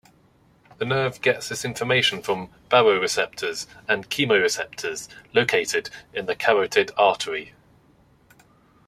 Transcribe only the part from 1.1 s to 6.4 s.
gets this information from baroreceptors and chemoreceptors located in the